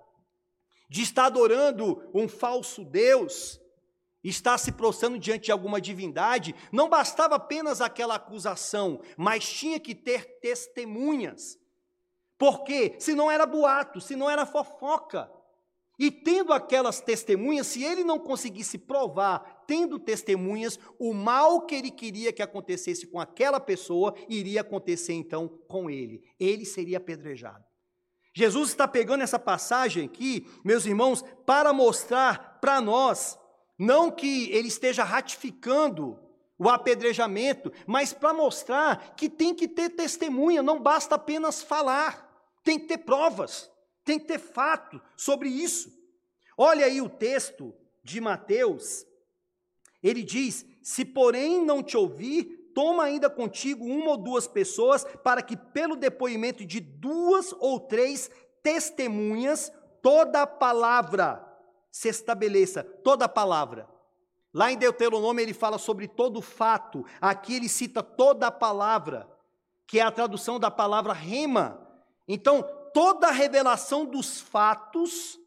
[0.93, 3.59] de estar adorando um falso Deus,
[4.23, 9.95] estar se prostrando diante de alguma divindade, não bastava apenas aquela acusação, mas tinha que
[9.95, 11.57] ter testemunhas.
[12.37, 15.31] Porque se não era boato, se não era fofoca.
[15.97, 21.89] E tendo aquelas testemunhas, se ele não conseguisse provar, tendo testemunhas, o mal que ele
[21.89, 26.21] queria que acontecesse com aquela pessoa iria acontecer então com ele.
[26.39, 27.72] Ele seria apedrejado.
[28.33, 33.37] Jesus está pegando essa passagem aqui, meus irmãos, para mostrar para nós,
[33.77, 36.19] não que ele esteja ratificando
[36.57, 42.29] o apedrejamento, mas para mostrar que tem que ter testemunha, não basta apenas falar,
[42.63, 43.71] tem que ter provas.
[44.03, 45.91] Tem que ter fato sobre isso.
[46.57, 49.05] Olha aí o texto de Mateus.
[50.01, 55.41] Ele diz: Se porém não te ouvir, toma ainda contigo uma ou duas pessoas, para
[55.41, 58.29] que pelo depoimento de duas ou três
[58.61, 61.45] testemunhas, toda a palavra
[61.91, 63.87] se estabeleça, toda a palavra.
[64.53, 69.27] Lá em Deuteronômio ele fala sobre todo fato, aqui ele cita toda a palavra,
[69.87, 71.79] que é a tradução da palavra rema,
[72.27, 75.37] Então, toda a revelação dos fatos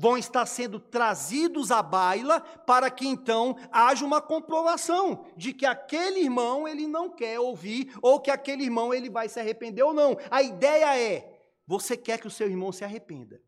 [0.00, 6.20] vão estar sendo trazidos à baila para que então haja uma comprovação de que aquele
[6.20, 10.16] irmão ele não quer ouvir ou que aquele irmão ele vai se arrepender ou não.
[10.30, 13.42] A ideia é, você quer que o seu irmão se arrependa.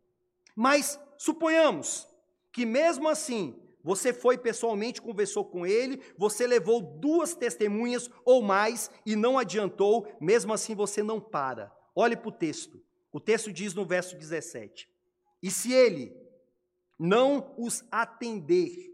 [0.55, 2.07] Mas suponhamos
[2.53, 8.91] que mesmo assim você foi pessoalmente, conversou com ele, você levou duas testemunhas ou mais
[9.07, 11.73] e não adiantou, mesmo assim você não para.
[11.97, 12.79] Olhe para o texto.
[13.11, 14.87] O texto diz no verso 17:
[15.43, 16.22] E se ele
[16.99, 18.91] não os atender.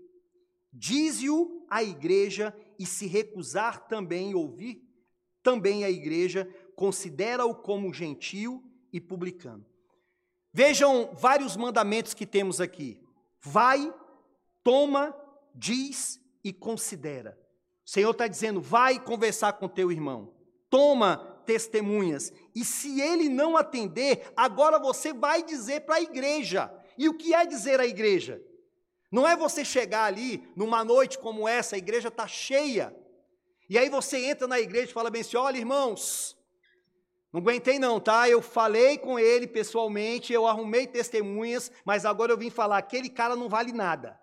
[0.73, 4.83] Dize-o à igreja e se recusar também ouvir,
[5.43, 9.67] também a igreja considera-o como gentil e publicano.
[10.53, 13.01] Vejam vários mandamentos que temos aqui.
[13.41, 13.93] Vai,
[14.63, 15.15] toma,
[15.55, 17.39] diz e considera.
[17.87, 20.35] O Senhor está dizendo: vai conversar com teu irmão,
[20.71, 26.71] toma testemunhas, e se ele não atender, agora você vai dizer para a igreja.
[26.99, 28.43] E o que é dizer à igreja?
[29.11, 32.95] Não é você chegar ali numa noite como essa, a igreja está cheia,
[33.69, 36.37] e aí você entra na igreja e fala bem assim: olha, irmãos,
[37.33, 38.29] não aguentei não, tá?
[38.29, 43.37] Eu falei com ele pessoalmente, eu arrumei testemunhas, mas agora eu vim falar, aquele cara
[43.37, 44.19] não vale nada.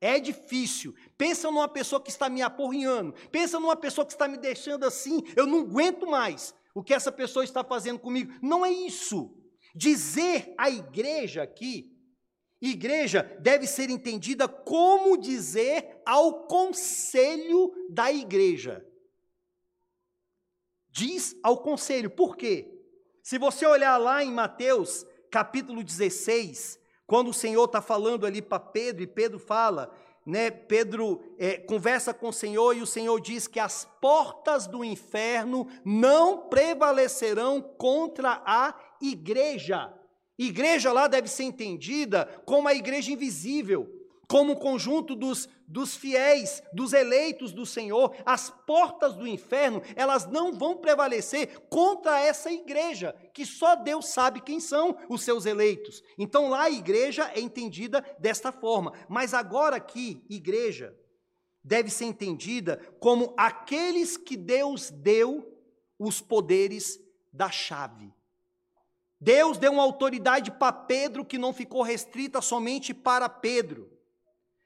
[0.00, 0.94] É difícil.
[1.16, 3.14] Pensa numa pessoa que está me aporrinhando.
[3.30, 5.22] Pensa numa pessoa que está me deixando assim.
[5.34, 8.32] Eu não aguento mais o que essa pessoa está fazendo comigo.
[8.42, 9.34] Não é isso.
[9.74, 11.95] Dizer à igreja aqui
[12.60, 18.86] Igreja deve ser entendida como dizer ao conselho da igreja.
[20.88, 22.72] Diz ao conselho, por quê?
[23.22, 28.58] Se você olhar lá em Mateus capítulo 16, quando o Senhor está falando ali para
[28.58, 30.50] Pedro, e Pedro fala, né?
[30.50, 35.68] Pedro é, conversa com o Senhor e o Senhor diz que as portas do inferno
[35.84, 39.92] não prevalecerão contra a igreja.
[40.38, 43.90] Igreja lá deve ser entendida como a igreja invisível,
[44.28, 48.14] como o conjunto dos, dos fiéis, dos eleitos do Senhor.
[48.24, 54.40] As portas do inferno, elas não vão prevalecer contra essa igreja, que só Deus sabe
[54.40, 56.02] quem são os seus eleitos.
[56.18, 58.92] Então lá a igreja é entendida desta forma.
[59.08, 60.94] Mas agora aqui, igreja
[61.62, 65.52] deve ser entendida como aqueles que Deus deu
[65.98, 67.00] os poderes
[67.32, 68.12] da chave.
[69.26, 73.90] Deus deu uma autoridade para Pedro que não ficou restrita somente para Pedro,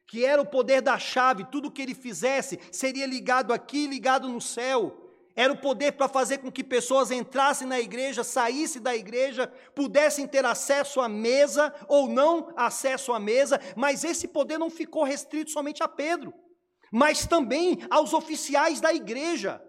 [0.07, 4.39] que era o poder da chave, tudo que ele fizesse seria ligado aqui, ligado no
[4.39, 5.15] céu.
[5.35, 10.27] Era o poder para fazer com que pessoas entrassem na igreja, saíssem da igreja, pudessem
[10.27, 15.51] ter acesso à mesa ou não acesso à mesa, mas esse poder não ficou restrito
[15.51, 16.35] somente a Pedro,
[16.93, 19.63] mas também aos oficiais da igreja.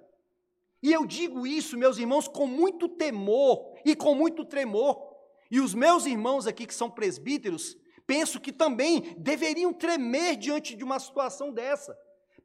[0.84, 5.12] E eu digo isso, meus irmãos, com muito temor e com muito tremor.
[5.50, 10.84] E os meus irmãos aqui que são presbíteros, penso que também deveriam tremer diante de
[10.84, 11.98] uma situação dessa.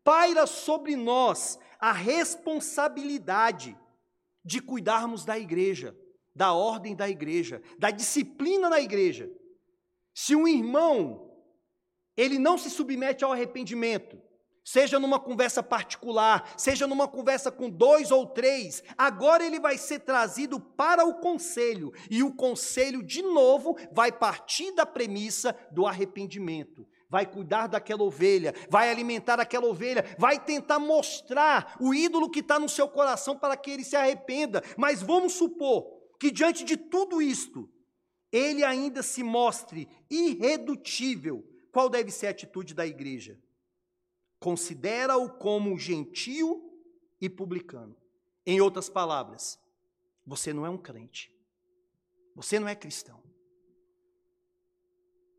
[0.03, 3.77] Paira sobre nós a responsabilidade
[4.45, 5.97] de cuidarmos da igreja,
[6.35, 9.31] da ordem da igreja, da disciplina na igreja.
[10.15, 11.27] Se um irmão
[12.17, 14.21] ele não se submete ao arrependimento,
[14.67, 20.01] seja numa conversa particular, seja numa conversa com dois ou três, agora ele vai ser
[20.01, 26.85] trazido para o conselho, e o conselho, de novo, vai partir da premissa do arrependimento.
[27.09, 32.59] Vai cuidar daquela ovelha, vai alimentar aquela ovelha, vai tentar mostrar o ídolo que está
[32.59, 34.61] no seu coração para que ele se arrependa.
[34.77, 35.87] Mas vamos supor
[36.19, 37.71] que diante de tudo isto,
[38.33, 41.45] ele ainda se mostre irredutível.
[41.71, 43.39] Qual deve ser a atitude da igreja?
[44.39, 46.73] Considera-o como gentil
[47.21, 47.97] e publicano.
[48.45, 49.59] Em outras palavras,
[50.27, 51.35] você não é um crente.
[52.35, 53.27] Você não é cristão.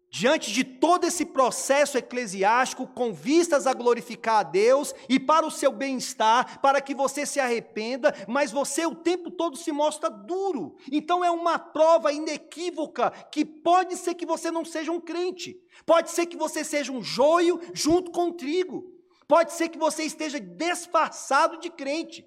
[0.10, 5.52] Diante de todo esse processo eclesiástico, com vistas a glorificar a Deus e para o
[5.52, 10.76] seu bem-estar, para que você se arrependa, mas você o tempo todo se mostra duro.
[10.92, 16.10] Então é uma prova inequívoca que pode ser que você não seja um crente, pode
[16.10, 18.97] ser que você seja um joio junto com trigo,
[19.28, 22.26] pode ser que você esteja disfarçado de crente.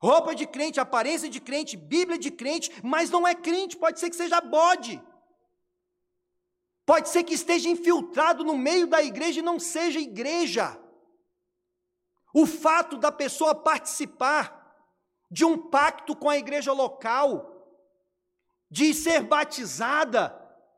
[0.00, 4.10] Roupa de crente, aparência de crente, Bíblia de crente, mas não é crente, pode ser
[4.10, 5.02] que seja bode.
[6.86, 10.80] Pode ser que esteja infiltrado no meio da igreja e não seja igreja.
[12.32, 14.56] O fato da pessoa participar
[15.30, 17.54] de um pacto com a igreja local,
[18.70, 20.34] de ser batizada,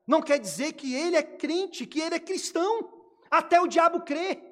[0.06, 3.00] não quer dizer que ele é crente, que ele é cristão.
[3.30, 4.49] Até o diabo crê.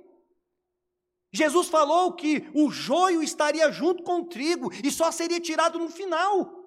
[1.32, 5.90] Jesus falou que o joio estaria junto com o trigo e só seria tirado no
[5.90, 6.58] final.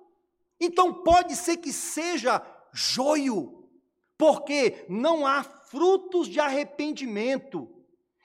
[0.60, 2.42] Então pode ser que seja
[2.72, 3.68] joio,
[4.18, 7.68] porque não há frutos de arrependimento.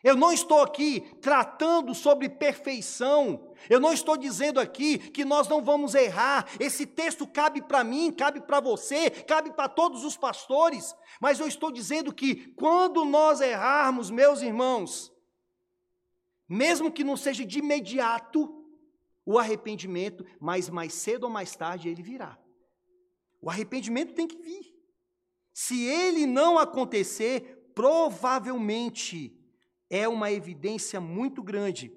[0.05, 3.53] Eu não estou aqui tratando sobre perfeição.
[3.68, 6.47] Eu não estou dizendo aqui que nós não vamos errar.
[6.61, 10.95] Esse texto cabe para mim, cabe para você, cabe para todos os pastores.
[11.20, 15.11] Mas eu estou dizendo que quando nós errarmos, meus irmãos,
[16.49, 18.65] mesmo que não seja de imediato
[19.25, 22.39] o arrependimento, mas mais cedo ou mais tarde ele virá.
[23.41, 24.75] O arrependimento tem que vir.
[25.53, 29.37] Se ele não acontecer, provavelmente
[29.91, 31.93] é uma evidência muito grande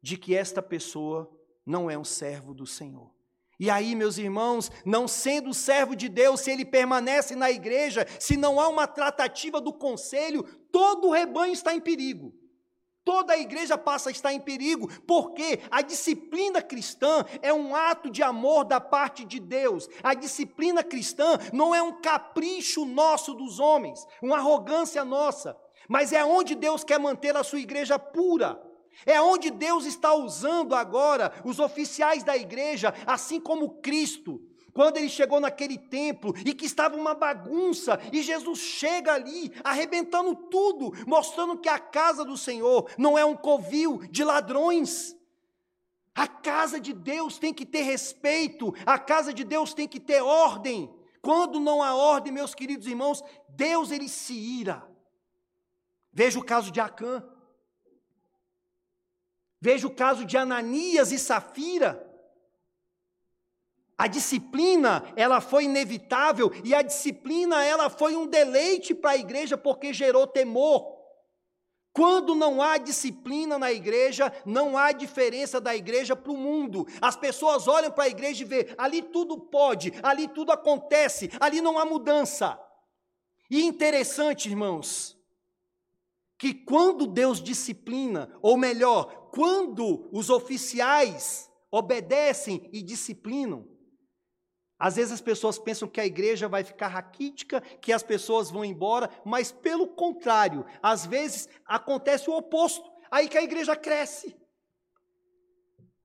[0.00, 1.30] de que esta pessoa
[1.64, 3.12] não é um servo do Senhor.
[3.58, 8.36] E aí, meus irmãos, não sendo servo de Deus, se ele permanece na igreja, se
[8.36, 12.34] não há uma tratativa do conselho, todo o rebanho está em perigo.
[13.06, 18.10] Toda a igreja passa a estar em perigo, porque a disciplina cristã é um ato
[18.10, 19.88] de amor da parte de Deus.
[20.02, 25.56] A disciplina cristã não é um capricho nosso dos homens, uma arrogância nossa,
[25.88, 28.60] mas é onde Deus quer manter a sua igreja pura.
[29.06, 34.40] É onde Deus está usando agora os oficiais da igreja, assim como Cristo,
[34.76, 40.36] quando ele chegou naquele templo e que estava uma bagunça, e Jesus chega ali, arrebentando
[40.36, 45.16] tudo, mostrando que a casa do Senhor não é um covil de ladrões.
[46.14, 50.20] A casa de Deus tem que ter respeito, a casa de Deus tem que ter
[50.20, 50.94] ordem.
[51.22, 54.86] Quando não há ordem, meus queridos irmãos, Deus ele se ira.
[56.12, 57.26] Veja o caso de Acã.
[59.58, 62.05] Veja o caso de Ananias e Safira.
[63.98, 69.56] A disciplina, ela foi inevitável e a disciplina, ela foi um deleite para a igreja
[69.56, 70.96] porque gerou temor.
[71.94, 76.86] Quando não há disciplina na igreja, não há diferença da igreja para o mundo.
[77.00, 81.62] As pessoas olham para a igreja e vê, ali tudo pode, ali tudo acontece, ali
[81.62, 82.60] não há mudança.
[83.50, 85.16] E interessante, irmãos,
[86.38, 93.66] que quando Deus disciplina, ou melhor, quando os oficiais obedecem e disciplinam,
[94.78, 98.64] às vezes as pessoas pensam que a igreja vai ficar raquítica, que as pessoas vão
[98.64, 102.90] embora, mas pelo contrário, às vezes acontece o oposto.
[103.10, 104.36] Aí que a igreja cresce.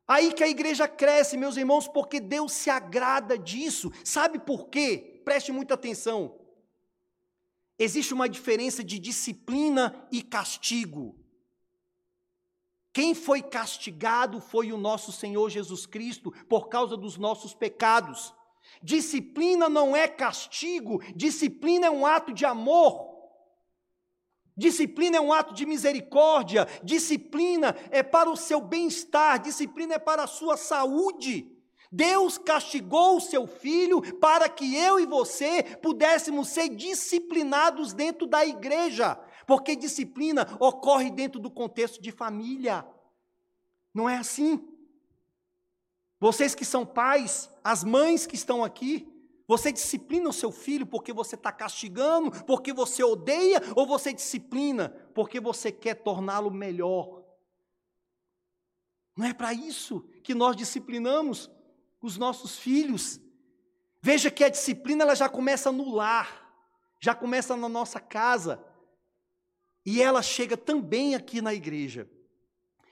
[0.07, 3.91] Aí que a igreja cresce, meus irmãos, porque Deus se agrada disso.
[4.05, 5.21] Sabe por quê?
[5.25, 6.39] Preste muita atenção.
[7.77, 11.19] Existe uma diferença de disciplina e castigo.
[12.93, 18.33] Quem foi castigado foi o nosso Senhor Jesus Cristo por causa dos nossos pecados.
[18.81, 23.11] Disciplina não é castigo, disciplina é um ato de amor.
[24.55, 30.23] Disciplina é um ato de misericórdia, disciplina é para o seu bem-estar, disciplina é para
[30.23, 31.49] a sua saúde.
[31.91, 38.45] Deus castigou o seu filho para que eu e você pudéssemos ser disciplinados dentro da
[38.45, 39.15] igreja,
[39.45, 42.85] porque disciplina ocorre dentro do contexto de família.
[43.93, 44.70] Não é assim?
[46.21, 49.11] Vocês que são pais, as mães que estão aqui,
[49.47, 54.89] você disciplina o seu filho porque você está castigando, porque você odeia, ou você disciplina
[55.15, 57.25] porque você quer torná-lo melhor?
[59.17, 61.49] Não é para isso que nós disciplinamos
[61.99, 63.19] os nossos filhos.
[63.99, 66.55] Veja que a disciplina ela já começa no lar,
[66.99, 68.63] já começa na nossa casa,
[69.83, 72.07] e ela chega também aqui na igreja.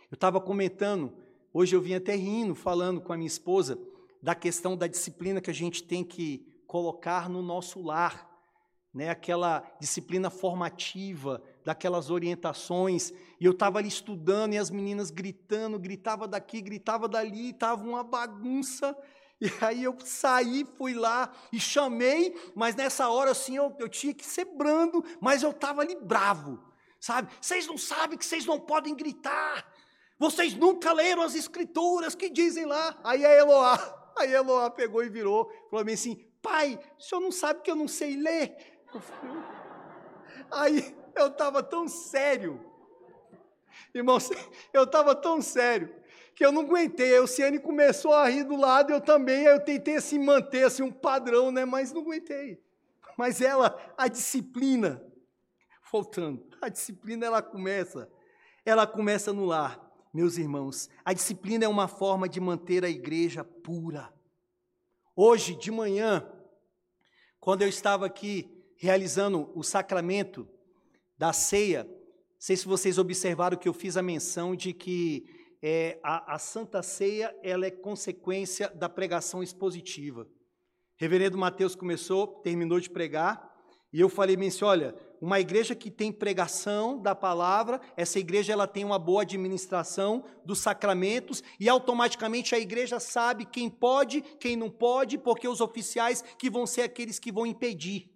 [0.10, 1.16] Eu estava comentando
[1.52, 3.80] Hoje eu vim até rindo, falando com a minha esposa,
[4.22, 8.30] da questão da disciplina que a gente tem que colocar no nosso lar,
[8.94, 9.10] né?
[9.10, 13.12] aquela disciplina formativa, daquelas orientações.
[13.40, 18.04] E eu estava ali estudando e as meninas gritando, gritava daqui, gritava dali, estava uma
[18.04, 18.96] bagunça.
[19.42, 24.14] E aí eu saí, fui lá e chamei, mas nessa hora assim eu, eu tinha
[24.14, 26.60] que ser brando, mas eu estava ali bravo,
[27.00, 27.32] sabe?
[27.42, 29.66] Vocês não sabem que vocês não podem gritar,
[30.20, 33.00] vocês nunca leram as escrituras que dizem lá.
[33.04, 37.62] Aí a Eloá, aí Eloá pegou e virou, falou assim: pai, o senhor não sabe
[37.62, 38.54] que eu não sei ler?
[40.52, 42.60] Aí eu estava tão sério,
[43.94, 44.30] irmãos,
[44.74, 45.96] eu estava tão sério
[46.36, 47.16] que eu não aguentei.
[47.16, 50.92] A Luciane começou a rir do lado, eu também, eu tentei assim manter assim um
[50.92, 51.64] padrão, né?
[51.64, 52.62] Mas não aguentei.
[53.18, 55.02] Mas ela, a disciplina,
[55.92, 58.10] voltando, a disciplina ela começa,
[58.66, 59.89] ela começa no lar.
[60.12, 64.12] Meus irmãos, a disciplina é uma forma de manter a igreja pura.
[65.16, 66.28] Hoje de manhã,
[67.40, 70.48] quando eu estava aqui realizando o sacramento
[71.18, 71.92] da ceia, não
[72.40, 75.26] sei se vocês observaram que eu fiz a menção de que
[75.62, 80.28] é, a, a Santa Ceia ela é consequência da pregação expositiva.
[80.96, 83.49] Reverendo Mateus começou, terminou de pregar,
[83.92, 88.54] e eu falei bem assim, olha, uma igreja que tem pregação da palavra, essa igreja
[88.54, 94.56] ela tem uma boa administração dos sacramentos e automaticamente a igreja sabe quem pode, quem
[94.56, 98.10] não pode, porque os oficiais que vão ser aqueles que vão impedir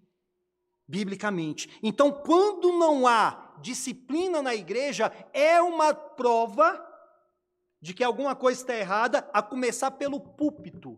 [0.87, 1.69] biblicamente.
[1.81, 6.81] Então, quando não há disciplina na igreja, é uma prova
[7.81, 10.97] de que alguma coisa está errada, a começar pelo púlpito.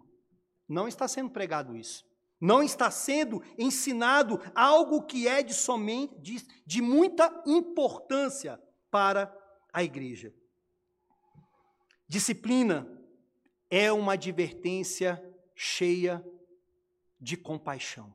[0.68, 2.06] Não está sendo pregado isso.
[2.46, 9.36] Não está sendo ensinado algo que é de somente de, de muita importância para
[9.74, 10.32] a igreja.
[12.08, 12.88] Disciplina
[13.68, 15.20] é uma advertência
[15.56, 16.24] cheia
[17.20, 18.14] de compaixão.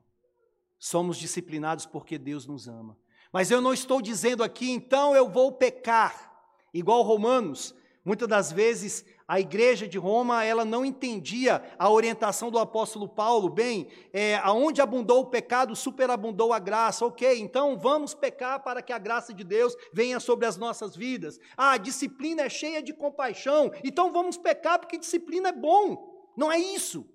[0.78, 2.96] Somos disciplinados porque Deus nos ama.
[3.32, 6.32] Mas eu não estou dizendo aqui, então eu vou pecar,
[6.72, 7.74] igual Romanos.
[8.04, 13.48] Muitas das vezes a igreja de Roma ela não entendia a orientação do apóstolo Paulo.
[13.48, 17.06] Bem, é, aonde abundou o pecado, superabundou a graça.
[17.06, 21.38] Ok, então vamos pecar para que a graça de Deus venha sobre as nossas vidas.
[21.56, 26.28] Ah, a disciplina é cheia de compaixão, então vamos pecar porque disciplina é bom.
[26.36, 27.08] Não é isso.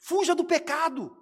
[0.00, 1.14] Fuja do pecado.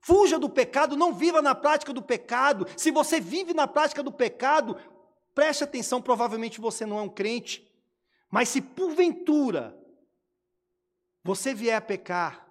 [0.00, 2.66] Fuja do pecado, não viva na prática do pecado.
[2.74, 4.78] Se você vive na prática do pecado,
[5.34, 7.69] preste atenção, provavelmente você não é um crente.
[8.30, 9.76] Mas se porventura
[11.22, 12.48] você vier a pecar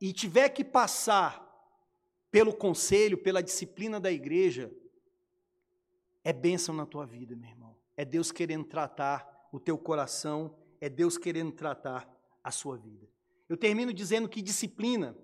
[0.00, 1.44] e tiver que passar
[2.30, 4.70] pelo conselho, pela disciplina da igreja,
[6.22, 7.76] é bênção na tua vida, meu irmão.
[7.96, 12.06] É Deus querendo tratar o teu coração, é Deus querendo tratar
[12.44, 13.08] a sua vida.
[13.48, 15.16] Eu termino dizendo que disciplina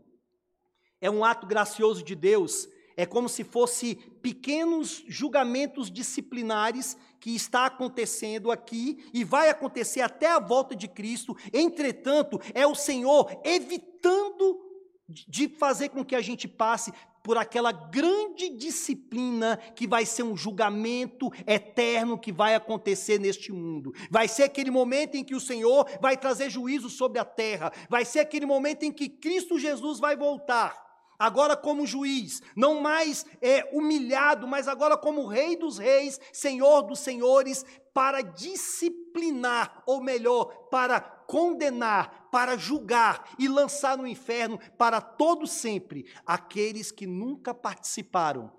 [1.00, 7.66] é um ato gracioso de Deus é como se fosse pequenos julgamentos disciplinares que está
[7.66, 11.36] acontecendo aqui e vai acontecer até a volta de Cristo.
[11.52, 14.60] Entretanto, é o Senhor evitando
[15.08, 20.36] de fazer com que a gente passe por aquela grande disciplina que vai ser um
[20.36, 23.92] julgamento eterno que vai acontecer neste mundo.
[24.10, 27.72] Vai ser aquele momento em que o Senhor vai trazer juízo sobre a terra.
[27.88, 30.81] Vai ser aquele momento em que Cristo Jesus vai voltar
[31.22, 36.98] agora como juiz, não mais é, humilhado, mas agora como rei dos reis, senhor dos
[36.98, 37.64] senhores,
[37.94, 46.12] para disciplinar, ou melhor, para condenar, para julgar e lançar no inferno para todo sempre
[46.26, 48.52] aqueles que nunca participaram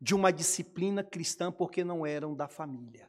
[0.00, 3.08] de uma disciplina cristã porque não eram da família.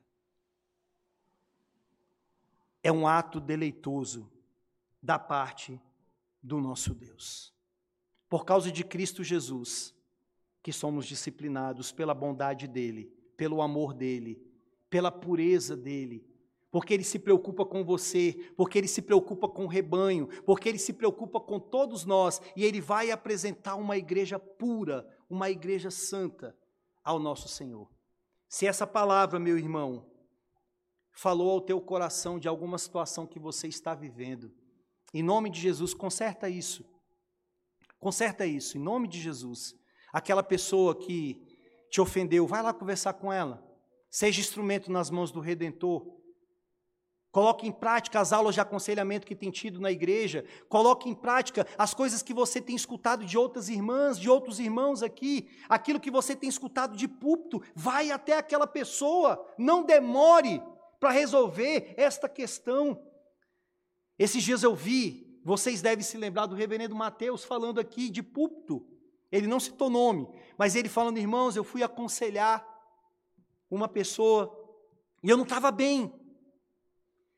[2.84, 4.32] É um ato deleitoso
[5.01, 5.82] da parte
[6.43, 7.57] do nosso Deus.
[8.30, 9.94] Por causa de Cristo Jesus,
[10.62, 14.42] que somos disciplinados pela bondade dele, pelo amor dele,
[14.90, 16.26] pela pureza dele,
[16.72, 20.78] porque ele se preocupa com você, porque ele se preocupa com o rebanho, porque ele
[20.78, 26.56] se preocupa com todos nós e ele vai apresentar uma igreja pura, uma igreja santa
[27.04, 27.90] ao nosso Senhor.
[28.48, 30.06] Se essa palavra, meu irmão,
[31.12, 34.52] falou ao teu coração de alguma situação que você está vivendo,
[35.14, 36.86] em nome de Jesus, conserta isso.
[38.00, 39.76] Conserta isso, em nome de Jesus.
[40.14, 41.45] Aquela pessoa que
[41.89, 43.64] te ofendeu, vai lá conversar com ela.
[44.10, 46.18] Seja instrumento nas mãos do Redentor.
[47.32, 50.45] Coloque em prática as aulas de aconselhamento que tem tido na igreja.
[50.68, 55.04] Coloque em prática as coisas que você tem escutado de outras irmãs, de outros irmãos
[55.04, 55.47] aqui.
[55.68, 57.62] Aquilo que você tem escutado de púlpito.
[57.76, 59.45] Vai até aquela pessoa.
[59.60, 60.62] Não demore
[61.00, 63.00] para resolver esta questão.
[64.18, 68.86] Esses dias eu vi vocês devem se lembrar do reverendo Mateus falando aqui de púlpito.
[69.32, 70.28] Ele não citou nome,
[70.58, 72.66] mas ele falando, irmãos, eu fui aconselhar
[73.70, 74.56] uma pessoa
[75.24, 76.14] e eu não estava bem.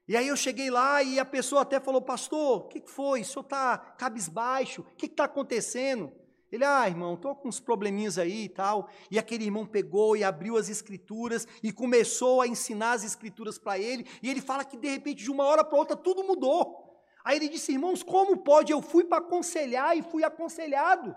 [0.08, 3.22] E aí eu cheguei lá e a pessoa até falou, pastor, o que foi?
[3.22, 4.82] O senhor está cabisbaixo?
[4.82, 6.12] O que está acontecendo?
[6.52, 8.90] Ele, ah, irmão, estou com uns probleminhas aí e tal.
[9.10, 13.80] E aquele irmão pegou e abriu as escrituras e começou a ensinar as escrituras para
[13.80, 14.06] ele.
[14.22, 16.91] E ele fala que de repente, de uma hora para outra, tudo mudou.
[17.24, 18.72] Aí ele disse: Irmãos, como pode?
[18.72, 21.16] Eu fui para aconselhar e fui aconselhado.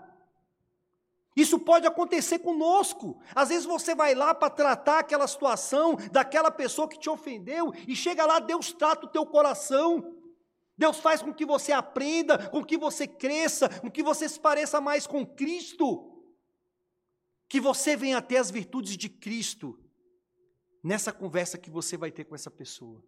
[1.35, 3.19] Isso pode acontecer conosco.
[3.33, 7.95] Às vezes você vai lá para tratar aquela situação daquela pessoa que te ofendeu e
[7.95, 10.15] chega lá, Deus trata o teu coração.
[10.77, 14.79] Deus faz com que você aprenda, com que você cresça, com que você se pareça
[14.79, 16.11] mais com Cristo.
[17.49, 19.77] Que você venha até as virtudes de Cristo
[20.81, 23.03] nessa conversa que você vai ter com essa pessoa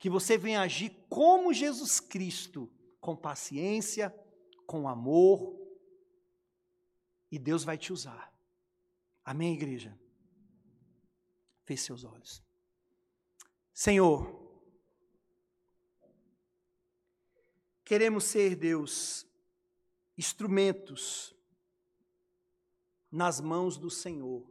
[0.00, 4.10] que você venha agir como Jesus Cristo, com paciência,
[4.66, 5.54] com amor,
[7.30, 8.34] e Deus vai te usar.
[9.22, 9.96] Amém, igreja?
[11.64, 12.42] Feche seus olhos.
[13.74, 14.50] Senhor,
[17.84, 19.26] queremos ser, Deus,
[20.16, 21.36] instrumentos
[23.12, 24.50] nas mãos do Senhor,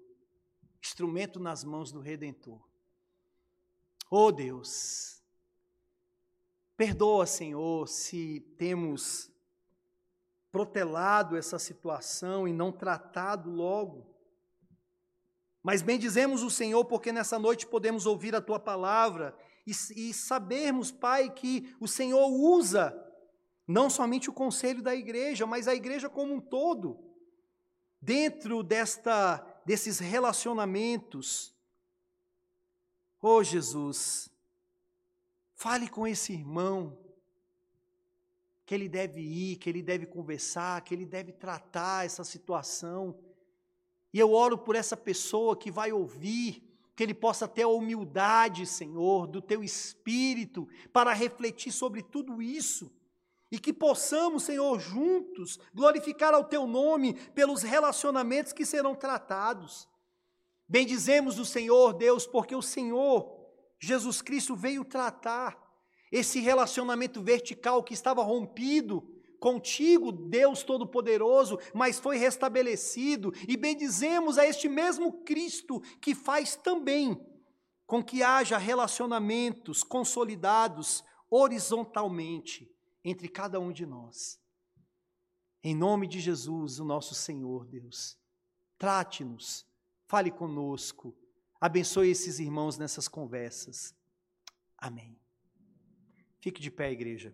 [0.79, 2.63] instrumento nas mãos do Redentor.
[4.11, 5.18] Oh Deus,
[6.79, 9.29] perdoa, Senhor, se temos
[10.49, 14.15] protelado essa situação e não tratado logo.
[15.61, 20.89] Mas bendizemos o Senhor porque nessa noite podemos ouvir a tua palavra e, e sabermos,
[20.89, 22.97] Pai, que o Senhor usa
[23.67, 26.97] não somente o conselho da igreja, mas a igreja como um todo,
[28.01, 31.53] dentro desta desses relacionamentos.
[33.21, 34.28] Oh Jesus,
[35.59, 36.97] fale com esse irmão
[38.65, 43.19] que ele deve ir, que ele deve conversar, que ele deve tratar essa situação.
[44.13, 46.63] E eu oro por essa pessoa que vai ouvir,
[46.95, 52.89] que ele possa ter a humildade, Senhor, do teu espírito para refletir sobre tudo isso.
[53.51, 59.89] E que possamos, Senhor, juntos glorificar ao teu nome pelos relacionamentos que serão tratados.
[60.69, 63.38] Bendizemos o Senhor, Deus, porque o Senhor,
[63.79, 65.57] Jesus Cristo, veio tratar
[66.11, 69.01] esse relacionamento vertical que estava rompido
[69.39, 77.19] contigo, Deus Todo-Poderoso, mas foi restabelecido, e bendizemos a este mesmo Cristo que faz também
[77.87, 82.69] com que haja relacionamentos consolidados horizontalmente
[83.03, 84.39] entre cada um de nós.
[85.63, 88.17] Em nome de Jesus, o nosso Senhor, Deus,
[88.77, 89.65] trate-nos,
[90.05, 91.17] fale conosco,
[91.59, 93.95] abençoe esses irmãos nessas conversas.
[94.77, 95.19] Amém.
[96.39, 97.33] Fique de pé, igreja.